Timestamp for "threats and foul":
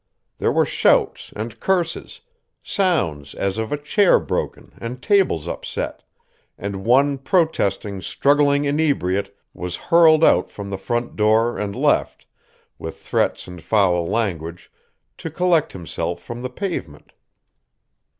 12.97-14.07